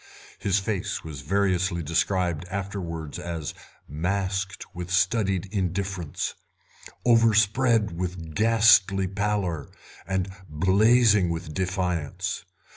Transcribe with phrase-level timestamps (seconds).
[0.39, 3.53] His face was variously described afterwards as
[3.87, 6.33] masked with studied indifference,
[7.05, 9.69] overspread with ghastly pallor,
[10.07, 12.43] and blazing with defiance.